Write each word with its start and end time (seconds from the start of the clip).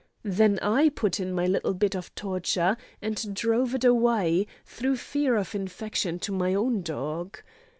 Then 0.23 0.57
I 0.63 0.89
put 0.89 1.19
in 1.19 1.31
my 1.31 1.45
little 1.45 1.75
bit 1.75 1.95
of 1.95 2.15
torture, 2.15 2.75
and 3.03 3.35
drove 3.35 3.75
it 3.75 3.83
away, 3.83 4.47
through 4.65 4.97
fear 4.97 5.35
of 5.35 5.53
infection 5.53 6.17
to 6.21 6.31
my 6.31 6.55
own 6.55 6.81
dog. 6.81 7.37